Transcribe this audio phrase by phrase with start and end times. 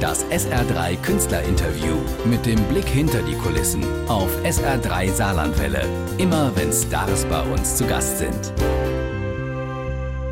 [0.00, 5.84] Das SR3 Künstlerinterview mit dem Blick hinter die Kulissen auf SR3 Saarlandwelle.
[6.18, 8.52] Immer wenn Stars bei uns zu Gast sind.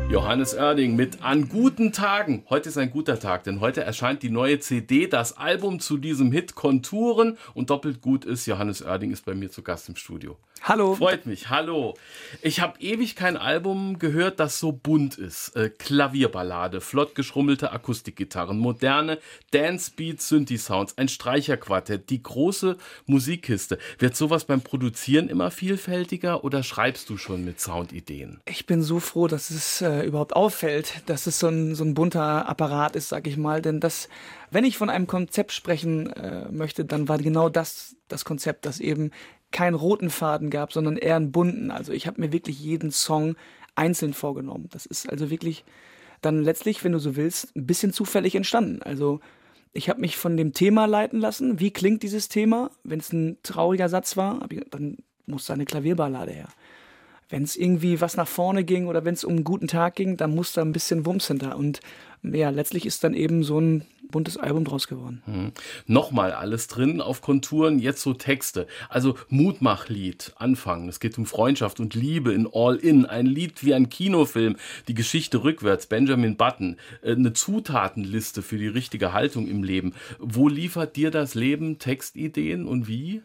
[0.09, 2.45] Johannes Oerding mit An guten Tagen.
[2.49, 6.31] Heute ist ein guter Tag, denn heute erscheint die neue CD, das Album zu diesem
[6.31, 10.37] Hit Konturen und doppelt gut ist, Johannes Oerding ist bei mir zu Gast im Studio.
[10.63, 10.95] Hallo.
[10.95, 11.95] Freut mich, hallo.
[12.41, 15.55] Ich habe ewig kein Album gehört, das so bunt ist.
[15.55, 19.19] Äh, Klavierballade, flott geschrummelte Akustikgitarren, moderne
[19.51, 23.77] Dancebeat Synthi-Sounds, ein Streicherquartett, die große Musikkiste.
[23.99, 28.41] Wird sowas beim Produzieren immer vielfältiger oder schreibst du schon mit Soundideen?
[28.45, 31.93] Ich bin so froh, dass es äh, überhaupt auffällt, dass es so ein, so ein
[31.93, 33.61] bunter Apparat ist, sag ich mal.
[33.61, 34.09] Denn das,
[34.51, 38.79] wenn ich von einem Konzept sprechen äh, möchte, dann war genau das das Konzept, dass
[38.79, 39.11] eben
[39.51, 41.71] keinen roten Faden gab, sondern eher einen bunten.
[41.71, 43.35] Also ich habe mir wirklich jeden Song
[43.75, 44.67] einzeln vorgenommen.
[44.71, 45.63] Das ist also wirklich
[46.21, 48.81] dann letztlich, wenn du so willst, ein bisschen zufällig entstanden.
[48.81, 49.19] Also
[49.73, 51.59] ich habe mich von dem Thema leiten lassen.
[51.59, 52.71] Wie klingt dieses Thema?
[52.83, 56.49] Wenn es ein trauriger Satz war, dann muss da eine Klavierballade her.
[57.29, 60.17] Wenn es irgendwie was nach vorne ging oder wenn es um einen guten Tag ging,
[60.17, 61.57] dann muss da ein bisschen Wumms hinter.
[61.57, 61.81] Und
[62.23, 65.21] ja, letztlich ist dann eben so ein buntes Album draus geworden.
[65.25, 65.51] Mhm.
[65.85, 68.67] Nochmal alles drin auf Konturen, jetzt so Texte.
[68.89, 70.87] Also Mutmachlied, Anfang.
[70.87, 73.05] Es geht um Freundschaft und Liebe in All In.
[73.05, 74.55] Ein Lied wie ein Kinofilm,
[74.87, 76.77] die Geschichte rückwärts, Benjamin Button.
[77.01, 79.93] Äh, eine Zutatenliste für die richtige Haltung im Leben.
[80.19, 83.21] Wo liefert dir das Leben Textideen und wie?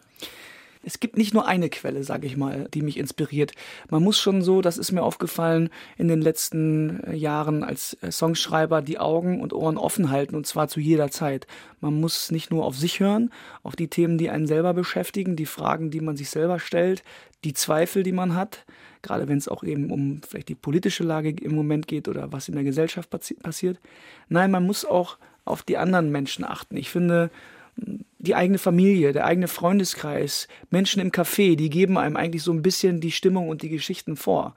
[0.82, 3.52] Es gibt nicht nur eine Quelle, sage ich mal, die mich inspiriert.
[3.88, 8.10] Man muss schon so, das ist mir aufgefallen in den letzten äh, Jahren als äh,
[8.10, 11.46] Songschreiber, die Augen und Ohren offen halten und zwar zu jeder Zeit.
[11.80, 13.30] Man muss nicht nur auf sich hören,
[13.62, 17.02] auf die Themen, die einen selber beschäftigen, die Fragen, die man sich selber stellt,
[17.44, 18.64] die Zweifel, die man hat,
[19.02, 22.48] gerade wenn es auch eben um vielleicht die politische Lage im Moment geht oder was
[22.48, 23.78] in der Gesellschaft passi passiert.
[24.28, 26.76] Nein, man muss auch auf die anderen Menschen achten.
[26.76, 27.30] Ich finde,
[28.22, 32.62] die eigene Familie, der eigene Freundeskreis, Menschen im Café, die geben einem eigentlich so ein
[32.62, 34.54] bisschen die Stimmung und die Geschichten vor.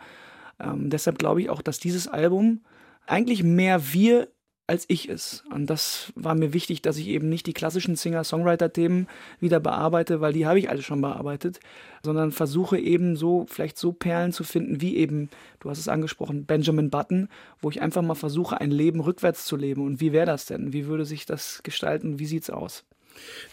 [0.60, 2.62] Ähm, deshalb glaube ich auch, dass dieses Album
[3.08, 4.30] eigentlich mehr wir
[4.68, 5.44] als ich ist.
[5.52, 9.08] Und das war mir wichtig, dass ich eben nicht die klassischen Singer-Songwriter-Themen
[9.40, 11.60] wieder bearbeite, weil die habe ich alle schon bearbeitet,
[12.04, 16.46] sondern versuche eben so, vielleicht so Perlen zu finden, wie eben, du hast es angesprochen,
[16.46, 17.30] Benjamin Button,
[17.62, 19.86] wo ich einfach mal versuche, ein Leben rückwärts zu leben.
[19.86, 20.74] Und wie wäre das denn?
[20.74, 22.18] Wie würde sich das gestalten?
[22.18, 22.86] Wie sieht's aus?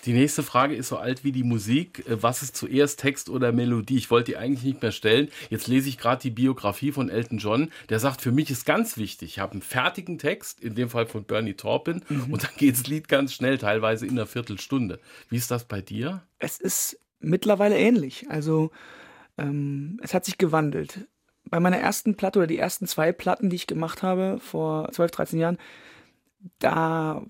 [0.05, 2.05] Die nächste Frage ist so alt wie die Musik.
[2.09, 3.97] Äh, was ist zuerst Text oder Melodie?
[3.97, 5.29] Ich wollte die eigentlich nicht mehr stellen.
[5.51, 7.71] Jetzt lese ich gerade die Biografie von Elton John.
[7.89, 11.07] Der sagt, für mich ist ganz wichtig, ich habe einen fertigen Text, in dem Fall
[11.07, 12.33] von Bernie Taupin, mhm.
[12.33, 15.01] und dann geht das Lied ganz schnell, teilweise in einer Viertelstunde.
[15.29, 16.23] Wie ist das bei dir?
[16.39, 18.27] Es ist mittlerweile ähnlich.
[18.29, 18.71] Also
[19.39, 21.07] ähm, es hat sich gewandelt.
[21.45, 25.11] Bei meiner ersten Platte oder die ersten zwei Platten, die ich gemacht habe vor 12,
[25.11, 25.59] 13 Jahren,
[26.59, 27.25] da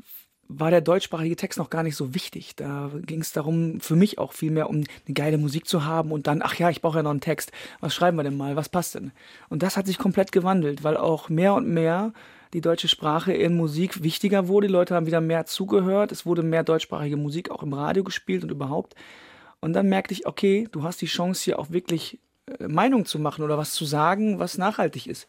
[0.59, 2.57] war der deutschsprachige Text noch gar nicht so wichtig.
[2.57, 6.13] Da ging es darum, für mich auch viel mehr um eine geile Musik zu haben
[6.13, 7.53] und dann, ach ja, ich brauche ja noch einen Text.
[7.81, 8.57] Was schreiben wir denn mal?
[8.57, 9.13] Was passt denn?
[9.49, 12.13] Und das hat sich komplett gewandelt, weil auch mehr und mehr
[12.53, 14.67] die deutsche Sprache in Musik wichtiger wurde.
[14.67, 16.13] Die Leute haben wieder mehr zugehört.
[16.13, 18.95] Es wurde mehr deutschsprachige Musik auch im Radio gespielt und überhaupt.
[19.61, 22.19] Und dann merkte ich, okay, du hast die Chance hier auch wirklich
[22.59, 25.27] äh, Meinung zu machen oder was zu sagen, was nachhaltig ist.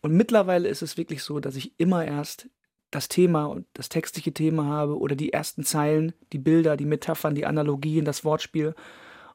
[0.00, 2.48] Und mittlerweile ist es wirklich so, dass ich immer erst
[2.90, 7.34] das Thema und das textliche Thema habe oder die ersten Zeilen, die Bilder, die Metaphern,
[7.34, 8.74] die Analogien, das Wortspiel.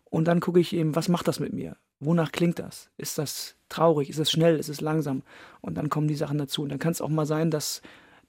[0.05, 1.77] Und dann gucke ich eben, was macht das mit mir?
[1.99, 2.89] Wonach klingt das?
[2.97, 4.09] Ist das traurig?
[4.09, 4.57] Ist es schnell?
[4.57, 5.23] Ist es langsam?
[5.61, 6.63] Und dann kommen die Sachen dazu.
[6.63, 7.81] Und dann kann es auch mal sein, dass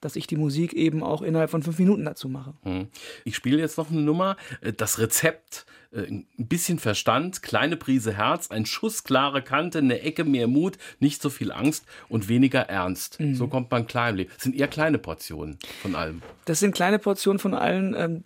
[0.05, 2.53] dass ich die Musik eben auch innerhalb von fünf Minuten dazu mache.
[2.61, 2.87] Hm.
[3.23, 4.37] Ich spiele jetzt noch eine Nummer.
[4.61, 10.01] Äh, das Rezept, äh, ein bisschen Verstand, kleine Prise Herz, ein Schuss klare Kante, eine
[10.01, 13.19] Ecke mehr Mut, nicht so viel Angst und weniger Ernst.
[13.19, 13.33] Mhm.
[13.33, 14.29] So kommt man klar im Leben.
[14.35, 16.21] Das sind eher kleine Portionen von allem.
[16.45, 18.21] Das sind kleine Portionen von allen, ähm,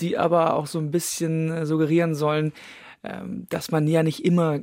[0.00, 2.52] die aber auch so ein bisschen äh, suggerieren sollen,
[3.04, 4.60] ähm, dass man ja nicht immer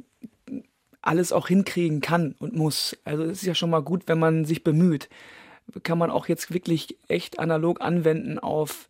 [1.01, 2.95] alles auch hinkriegen kann und muss.
[3.05, 5.09] Also es ist ja schon mal gut, wenn man sich bemüht
[5.83, 8.87] kann man auch jetzt wirklich echt analog anwenden auf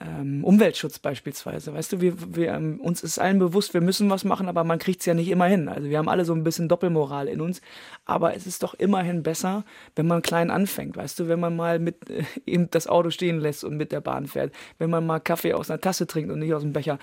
[0.00, 1.74] ähm, Umweltschutz beispielsweise.
[1.74, 4.78] Weißt du, wir, wir, ähm, uns ist allen bewusst, wir müssen was machen, aber man
[4.78, 5.68] kriegt es ja nicht immer hin.
[5.68, 7.60] Also wir haben alle so ein bisschen Doppelmoral in uns.
[8.04, 9.64] Aber es ist doch immerhin besser,
[9.96, 10.96] wenn man klein anfängt.
[10.96, 14.00] Weißt du, wenn man mal mit äh, eben das Auto stehen lässt und mit der
[14.00, 16.98] Bahn fährt, wenn man mal Kaffee aus einer Tasse trinkt und nicht aus dem Becher.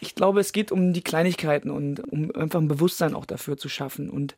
[0.00, 3.68] Ich glaube, es geht um die Kleinigkeiten und um einfach ein Bewusstsein auch dafür zu
[3.68, 4.10] schaffen.
[4.10, 4.34] Und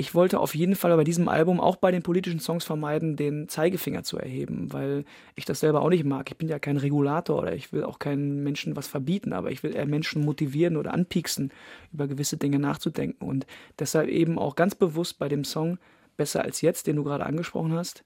[0.00, 3.48] ich wollte auf jeden Fall bei diesem Album auch bei den politischen Songs vermeiden, den
[3.48, 5.04] Zeigefinger zu erheben, weil
[5.34, 6.30] ich das selber auch nicht mag.
[6.30, 9.64] Ich bin ja kein Regulator oder ich will auch keinen Menschen was verbieten, aber ich
[9.64, 11.50] will eher Menschen motivieren oder anpieksen,
[11.92, 13.26] über gewisse Dinge nachzudenken.
[13.26, 13.44] Und
[13.80, 15.78] deshalb eben auch ganz bewusst bei dem Song
[16.16, 18.04] Besser als jetzt, den du gerade angesprochen hast,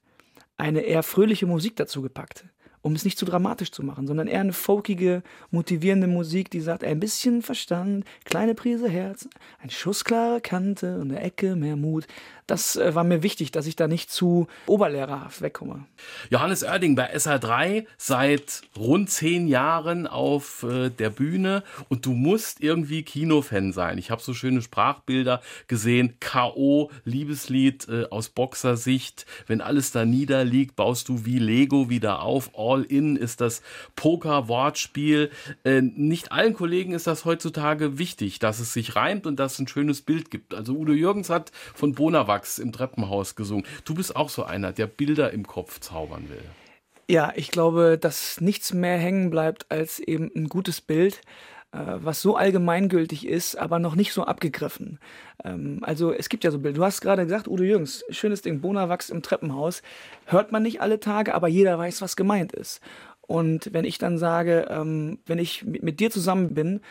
[0.57, 2.45] eine eher fröhliche Musik dazu gepackt
[2.83, 6.83] um es nicht zu dramatisch zu machen, sondern eher eine folkige, motivierende Musik, die sagt,
[6.83, 9.27] ein bisschen Verstand, kleine Prise Herz,
[9.61, 12.05] ein Schuss klare Kante und eine Ecke mehr Mut.
[12.45, 15.85] Das äh, war mir wichtig, dass ich da nicht zu oberlehrerhaft wegkomme.
[16.29, 22.61] Johannes Oerding bei SR3 seit rund zehn Jahren auf äh, der Bühne und du musst
[22.61, 23.97] irgendwie Kinofan sein.
[23.97, 26.17] Ich habe so schöne Sprachbilder gesehen.
[26.19, 26.91] K.O.
[27.05, 29.25] Liebeslied äh, aus Boxersicht.
[29.47, 32.51] Wenn alles da niederliegt, baust du wie Lego wieder auf.
[32.57, 33.61] All in ist das
[33.95, 35.29] Poker-Wortspiel.
[35.63, 39.59] Äh, nicht allen Kollegen ist das heutzutage wichtig, dass es sich reimt und dass es
[39.59, 40.53] ein schönes Bild gibt.
[40.53, 43.65] Also Udo Jürgens hat von Bonawachs im Treppenhaus gesungen.
[43.85, 46.43] Du bist auch so einer, der Bilder im Kopf zaubern will.
[47.09, 51.21] Ja, ich glaube, dass nichts mehr hängen bleibt als eben ein gutes Bild.
[51.73, 54.99] Äh, was so allgemeingültig ist, aber noch nicht so abgegriffen.
[55.43, 56.77] Ähm, also es gibt ja so Bilder.
[56.77, 59.81] Du hast gerade gesagt, Udo Jürgens, schönes Ding, Bonawachs im Treppenhaus.
[60.25, 62.79] Hört man nicht alle Tage, aber jeder weiß, was gemeint ist.
[63.21, 66.81] Und wenn ich dann sage, ähm, wenn ich mit, dir zusammen bin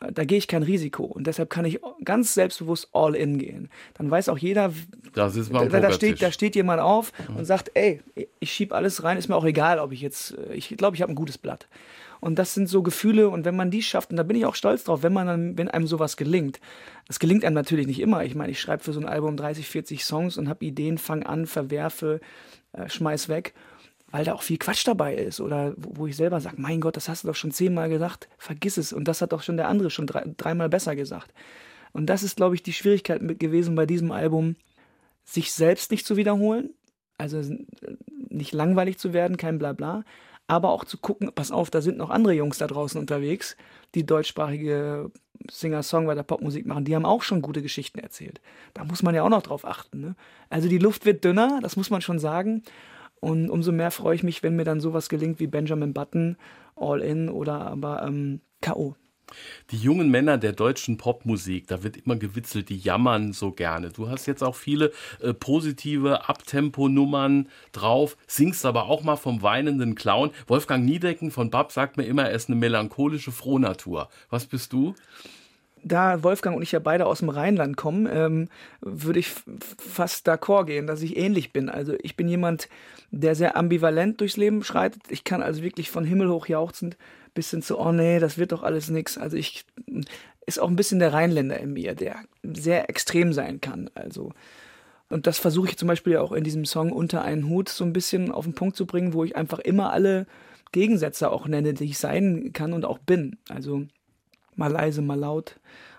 [0.00, 3.68] äh, da gehe ich kein Risiko und deshalb kann ich ganz selbstbewusst all in gehen.
[3.94, 4.72] Dann weiß auch jeder,
[5.14, 7.36] da, da, steht, da steht jemand auf mhm.
[7.36, 8.00] und sagt, ey,
[8.40, 11.02] ich schieb alles rein, ist mir auch egal, ob ich jetzt, äh, ich glaube, ich
[11.02, 11.68] habe ein gutes Blatt.
[12.22, 14.54] Und das sind so Gefühle und wenn man die schafft, und da bin ich auch
[14.54, 16.60] stolz drauf, wenn man dann, wenn einem sowas gelingt.
[17.08, 18.24] Das gelingt einem natürlich nicht immer.
[18.24, 21.24] Ich meine, ich schreibe für so ein Album 30, 40 Songs und habe Ideen, fang
[21.24, 22.20] an, verwerfe,
[22.74, 23.54] äh, schmeiß weg,
[24.12, 27.08] weil da auch viel Quatsch dabei ist oder wo, ich selber sage, mein Gott, das
[27.08, 28.92] hast du doch schon zehnmal gesagt, vergiss es.
[28.92, 31.34] Und das hat doch schon der andere schon drei, dreimal besser gesagt.
[31.90, 34.54] Und das ist, glaube ich, die Schwierigkeit mit gewesen bei diesem Album,
[35.24, 36.70] sich selbst nicht zu wiederholen,
[37.18, 37.42] also
[38.28, 40.04] nicht langweilig zu werden, kein Blabla,
[40.46, 43.56] aber auch zu gucken, pass auf, da sind noch andere Jungs da draußen unterwegs,
[43.94, 45.10] die deutschsprachige
[45.50, 48.40] Singer-Songwriter Popmusik machen, die haben auch schon gute Geschichten erzählt.
[48.74, 50.00] Da muss man ja auch noch drauf achten.
[50.00, 50.14] Ne?
[50.50, 52.62] Also die Luft wird dünner, das muss man schon sagen.
[53.20, 56.36] Und umso mehr freue ich mich, wenn mir dann sowas gelingt wie Benjamin Button,
[56.76, 58.96] All In oder aber ähm, K.O.
[59.70, 63.90] Die jungen Männer der deutschen Popmusik, da wird immer gewitzelt, die jammern so gerne.
[63.90, 69.94] Du hast jetzt auch viele äh, positive Abtempo-Nummern drauf, singst aber auch mal vom weinenden
[69.94, 70.30] Clown.
[70.46, 74.08] Wolfgang Niedecken von Bab sagt mir immer, er ist eine melancholische Frohnatur.
[74.30, 74.94] Was bist du?
[75.84, 78.48] Da Wolfgang und ich ja beide aus dem Rheinland kommen, ähm,
[78.80, 79.32] würde ich
[79.78, 81.68] fast d'accord gehen, dass ich ähnlich bin.
[81.68, 82.68] Also ich bin jemand,
[83.10, 85.02] der sehr ambivalent durchs Leben schreitet.
[85.08, 86.96] Ich kann also wirklich von Himmel hoch jauchzend
[87.34, 89.16] bis hin zu, oh nee, das wird doch alles nix.
[89.18, 89.64] Also ich
[90.46, 93.90] ist auch ein bisschen der Rheinländer in mir, der sehr extrem sein kann.
[93.94, 94.32] Also
[95.08, 97.92] und das versuche ich zum Beispiel auch in diesem Song Unter einen Hut so ein
[97.92, 100.26] bisschen auf den Punkt zu bringen, wo ich einfach immer alle
[100.72, 103.36] Gegensätze auch nenne, die ich sein kann und auch bin.
[103.50, 103.84] Also
[104.56, 105.56] mal leise, mal laut.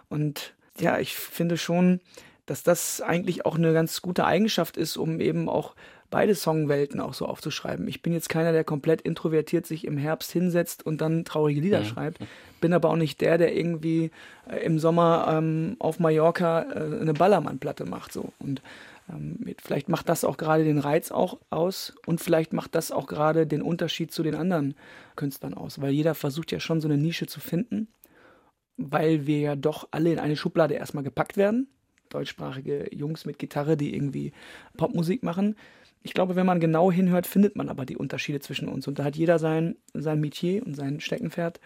[0.09, 1.99] Und ja, ich finde schon,
[2.45, 5.75] dass das eigentlich auch eine ganz gute Eigenschaft ist, um eben auch
[6.09, 7.87] beide Songwelten auch so aufzuschreiben.
[7.87, 11.79] Ich bin jetzt keiner, der komplett introvertiert sich im Herbst hinsetzt und dann traurige Lieder
[11.79, 11.85] ja.
[11.85, 12.19] schreibt.
[12.61, 14.11] Bin aber auch nicht der, der irgendwie
[14.47, 18.13] äh, im Sommer ähm, auf Mallorca äh, eine Ballermann-Platte macht.
[18.13, 18.31] So.
[18.37, 18.61] Und
[19.09, 23.07] ähm, vielleicht macht das auch gerade den Reiz auch aus und vielleicht macht das auch
[23.07, 24.75] gerade den Unterschied zu den anderen
[25.15, 27.87] Künstlern aus, weil jeder versucht ja schon so eine Nische zu finden
[28.77, 31.67] weil wir ja doch alle in eine Schublade erstmal gepackt werden.
[32.09, 34.33] Deutschsprachige Jungs mit Gitarre, die irgendwie
[34.77, 35.55] Popmusik machen.
[36.03, 38.87] Ich glaube, wenn man genau hinhört, findet man aber die Unterschiede zwischen uns.
[38.87, 41.59] Und da hat jeder sein, sein Metier und sein Steckenpferd.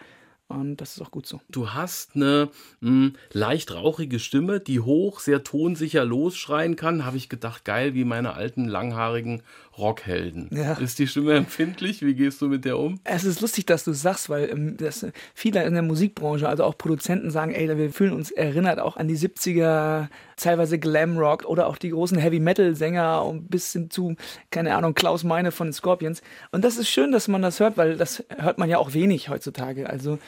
[0.48, 1.42] Und das ist auch gut so.
[1.50, 2.48] Du hast eine
[2.80, 7.04] mh, hm, leicht rauchige Stimme, die hoch, sehr tonsicher losschreien kann.
[7.04, 9.42] Habe ich gedacht, geil, wie meine alten langhaarigen
[9.76, 10.48] Rockhelden.
[10.50, 10.72] Ja.
[10.74, 12.00] Ist die Stimme empfindlich?
[12.00, 12.98] Wie gehst du mit der um?
[13.04, 16.78] Es ist lustig, dass du sagst, weil ähm, das, viele in der Musikbranche, also auch
[16.78, 20.08] Produzenten sagen, ey, wir fühlen uns erinnert auch an die 70er,
[20.42, 24.16] teilweise Glamrock oder auch die großen Heavy-Metal-Sänger und bis hin zu,
[24.50, 26.22] keine Ahnung, Klaus Meine von Scorpions.
[26.50, 29.28] Und das ist schön, dass man das hört, weil das hört man ja auch wenig
[29.28, 29.88] heutzutage.
[29.88, 30.18] Also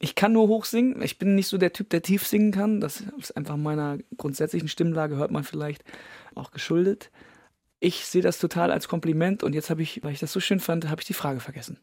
[0.00, 1.02] ich kann nur hoch singen.
[1.02, 2.80] Ich bin nicht so der Typ, der tief singen kann.
[2.80, 5.84] Das ist einfach meiner grundsätzlichen Stimmlage, hört man vielleicht
[6.34, 7.10] auch geschuldet
[7.84, 10.58] ich sehe das total als Kompliment und jetzt habe ich, weil ich das so schön
[10.58, 11.78] fand, habe ich die Frage vergessen.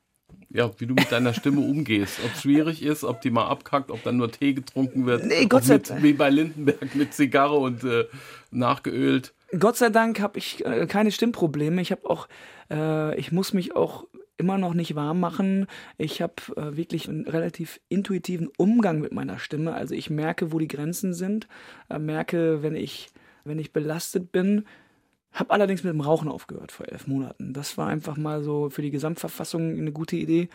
[0.53, 2.19] Ja, wie du mit deiner Stimme umgehst.
[2.25, 5.25] Ob es schwierig ist, ob die mal abkackt, ob dann nur Tee getrunken wird.
[5.25, 6.03] Nee, Gott sei Dank.
[6.03, 8.05] Wie bei Lindenberg mit Zigarre und äh,
[8.51, 9.33] nachgeölt.
[9.57, 11.81] Gott sei Dank habe ich äh, keine Stimmprobleme.
[11.81, 12.27] Ich habe auch,
[12.69, 15.67] äh, ich muss mich auch immer noch nicht warm machen.
[15.97, 19.73] Ich habe äh, wirklich einen relativ intuitiven Umgang mit meiner Stimme.
[19.73, 21.47] Also ich merke, wo die Grenzen sind,
[21.89, 23.09] äh, merke, wenn ich,
[23.45, 24.65] wenn ich belastet bin,
[25.33, 27.53] hab allerdings mit dem Rauchen aufgehört vor elf Monaten.
[27.53, 30.49] Das war einfach mal so für die Gesamtverfassung eine gute Idee.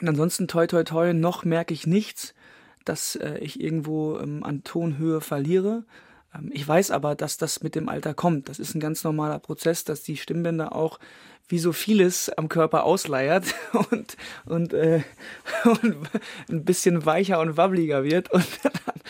[0.00, 2.34] Und ansonsten, toi, toi, toi, noch merke ich nichts,
[2.84, 5.84] dass äh, ich irgendwo ähm, an Tonhöhe verliere.
[6.34, 8.48] Ähm, ich weiß aber, dass das mit dem Alter kommt.
[8.48, 10.98] Das ist ein ganz normaler Prozess, dass die Stimmbänder auch
[11.48, 13.54] wie so vieles am Körper ausleiert
[13.90, 14.16] und,
[14.46, 15.02] und, äh,
[15.64, 15.96] und
[16.50, 18.30] ein bisschen weicher und wabbliger wird.
[18.32, 18.46] Und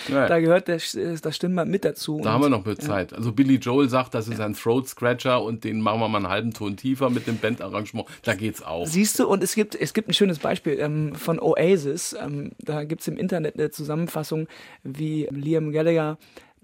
[0.09, 0.27] ja.
[0.27, 2.21] da gehört der, das Stimmband mit dazu.
[2.23, 3.13] Da haben wir noch mit Zeit.
[3.13, 6.29] Also Billy Joel sagt, das ist ein Throat Scratcher und den machen wir mal einen
[6.29, 8.07] halben Ton tiefer mit dem Bandarrangement.
[8.23, 8.87] Da geht's auch.
[8.87, 12.15] Siehst du, und es gibt, es gibt ein schönes Beispiel ähm, von Oasis.
[12.21, 14.49] Ähm, da gibt es im Internet eine Zusammenfassung,
[14.83, 16.19] wie Liam Gallagher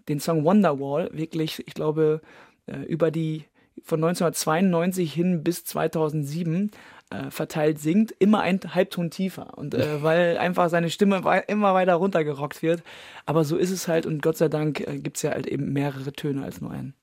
[0.08, 2.20] den Song Wonderwall wirklich, ich glaube,
[2.66, 3.44] äh, über die
[3.84, 6.70] von 1992 hin bis 2007
[7.10, 9.56] äh, verteilt singt, immer ein Halbton tiefer.
[9.56, 12.82] Und äh, weil einfach seine Stimme immer weiter runtergerockt wird.
[13.26, 15.72] Aber so ist es halt und Gott sei Dank äh, gibt es ja halt eben
[15.72, 16.94] mehrere Töne als nur einen.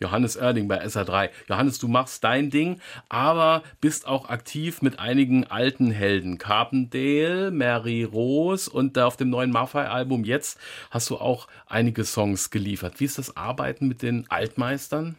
[0.00, 1.30] Johannes Erding bei SA3.
[1.48, 6.38] Johannes, du machst dein Ding, aber bist auch aktiv mit einigen alten Helden.
[6.38, 10.58] Carpendale, Mary Rose und auf dem neuen Maffei-Album jetzt
[10.90, 13.00] hast du auch einige Songs geliefert.
[13.00, 15.16] Wie ist das Arbeiten mit den Altmeistern?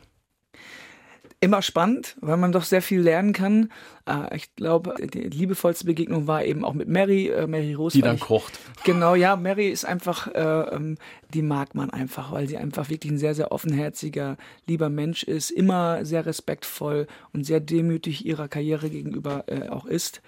[1.41, 3.71] Immer spannend, weil man doch sehr viel lernen kann.
[4.05, 7.97] Äh, ich glaube, die liebevollste Begegnung war eben auch mit Mary, äh, Mary Rose.
[7.97, 8.59] Die dann kocht.
[8.83, 10.97] Genau, ja, Mary ist einfach, äh, ähm,
[11.33, 15.49] die mag man einfach, weil sie einfach wirklich ein sehr, sehr offenherziger, lieber Mensch ist,
[15.49, 20.21] immer sehr respektvoll und sehr demütig ihrer Karriere gegenüber auch ist.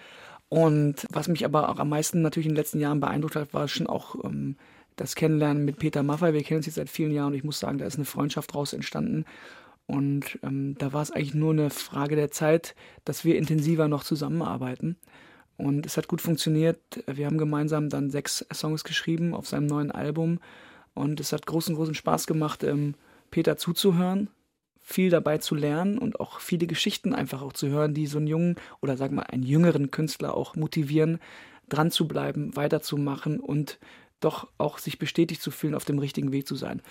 [0.51, 3.70] Und was mich aber auch am meisten natürlich in den letzten Jahren beeindruckt hat, war
[3.70, 4.58] schon auch ähm,
[4.98, 6.34] das Kennenlernen mit Peter Maffay.
[6.34, 8.53] Wir kennen uns jetzt seit vielen Jahren und ich muss sagen, da ist eine Freundschaft
[8.53, 9.24] draus entstanden.
[9.88, 14.04] Und ähm, da war es eigentlich nur eine Frage der Zeit, dass wir intensiver noch
[14.04, 14.98] zusammenarbeiten.
[15.58, 16.80] Und es hat gut funktioniert.
[17.08, 20.40] Wir haben gemeinsam dann sechs Songs geschrieben auf seinem neuen Album.
[20.94, 22.96] Und es hat großen, großen Spaß gemacht, ähm,
[23.30, 24.30] Peter zuzuhören,
[24.80, 28.28] viel dabei zu lernen und auch viele Geschichten einfach auch zu hören, die so einen
[28.28, 31.20] jungen oder sagen wir einen jüngeren Künstler auch motivieren,
[31.70, 33.80] dran zu bleiben, weiterzumachen und
[34.20, 36.82] doch auch sich bestätigt zu fühlen, auf dem richtigen Weg zu sein.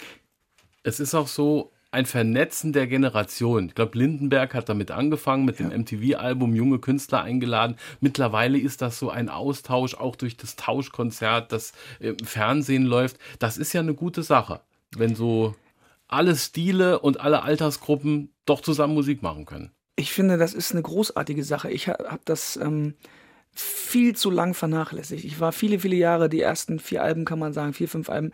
[0.82, 3.66] Es ist auch so, ein Vernetzen der Generation.
[3.66, 5.68] Ich glaube, Lindenberg hat damit angefangen, mit ja.
[5.68, 7.76] dem MTV-Album junge Künstler eingeladen.
[8.00, 13.18] Mittlerweile ist das so ein Austausch, auch durch das Tauschkonzert, das im Fernsehen läuft.
[13.38, 14.60] Das ist ja eine gute Sache,
[14.96, 15.54] wenn so
[16.06, 19.70] alle Stile und alle Altersgruppen doch zusammen Musik machen können.
[19.96, 21.70] Ich finde, das ist eine großartige Sache.
[21.70, 22.94] Ich habe das ähm,
[23.52, 25.24] viel zu lang vernachlässigt.
[25.24, 28.32] Ich war viele, viele Jahre, die ersten vier Alben kann man sagen, vier, fünf Alben,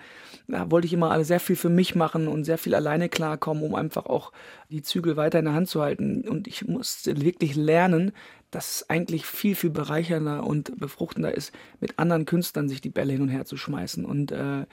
[0.49, 3.63] da wollte ich immer alle sehr viel für mich machen und sehr viel alleine klarkommen,
[3.65, 4.33] um einfach auch
[4.69, 6.29] die Zügel weiter in der Hand zu halten.
[6.29, 8.13] Und ich musste wirklich lernen,
[8.57, 13.13] dass es eigentlich viel, viel bereichernder und befruchtender ist, mit anderen Künstlern sich die Bälle
[13.13, 14.07] hin und her zu schmeißen.
[14.07, 14.65] Und äh,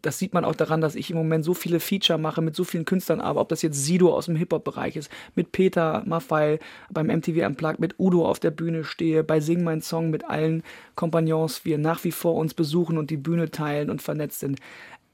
[0.00, 2.62] das sieht man auch daran, dass ich im Moment so viele Feature mache mit so
[2.62, 6.60] vielen Künstlern, aber ob das jetzt Sido aus dem Hip-Hop-Bereich ist, mit Peter Maffei
[6.92, 10.62] beim MTV Unplugged, mit Udo auf der Bühne stehe, bei Sing Mein Song mit allen
[10.94, 14.60] Kompagnons, wir nach wie vor uns besuchen und die Bühne teilen und vernetzt sind.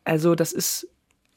[0.04, 0.86] Also das ist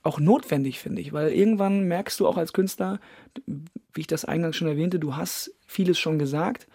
[0.03, 2.99] auch notwendig, finde ich, weil irgendwann merkst du auch als Künstler,
[3.45, 6.67] wie ich das eingangs schon erwähnte, du hast vieles schon gesagt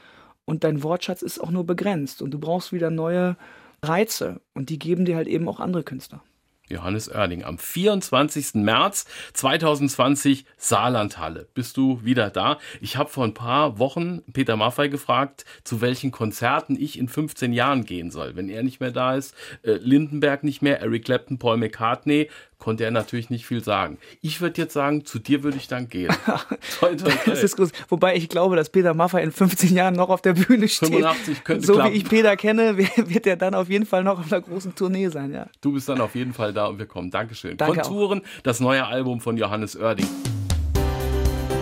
[0.47, 3.37] und dein Wortschatz ist auch nur begrenzt und du brauchst wieder neue
[3.83, 6.23] Reize und die geben dir halt eben auch andere Künstler.
[6.69, 7.45] Johannes Oerding.
[7.45, 8.55] Am 24.
[8.55, 11.49] März 2020 Saarlandhalle.
[11.55, 12.59] Bist du wieder da?
[12.81, 17.53] Ich habe vor ein paar Wochen Peter Maffei gefragt, zu welchen Konzerten ich in 15
[17.53, 18.35] Jahren gehen soll.
[18.35, 22.85] Wenn er nicht mehr da ist, äh, Lindenberg nicht mehr, Eric Clapton, Paul McCartney, konnte
[22.85, 23.99] er natürlich nicht viel sagen.
[24.23, 26.09] Ich würde jetzt sagen, zu dir würde ich dann gehen.
[26.81, 27.11] toi, toi, toi.
[27.27, 27.71] Das ist groß.
[27.89, 30.89] Wobei ich glaube, dass Peter Maffay in 15 Jahren noch auf der Bühne steht.
[30.89, 31.93] 85 könnte So klappen.
[31.93, 35.09] wie ich Peter kenne, wird er dann auf jeden Fall noch auf einer großen Tournee
[35.09, 35.33] sein.
[35.33, 35.47] Ja.
[35.61, 37.11] Du bist dann auf jeden Fall da und wir kommen.
[37.11, 37.57] Dankeschön.
[37.57, 38.43] Danke Konturen, auch.
[38.43, 40.09] das neue Album von Johannes Oerding.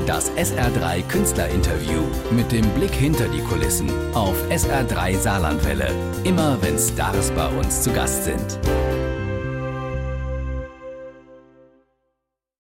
[0.06, 5.90] Das SR3 Künstlerinterview mit dem Blick hinter die Kulissen auf SR3 Saarlandwelle.
[6.24, 8.58] Immer wenn Stars bei uns zu Gast sind.